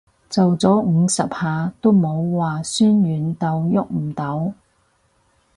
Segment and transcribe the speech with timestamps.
[0.31, 4.51] 做咗五十下都冇話痠軟到郁唔到